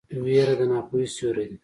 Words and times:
ویره 0.23 0.53
د 0.59 0.61
ناپوهۍ 0.71 1.07
سیوری 1.15 1.45
دی. 1.49 1.57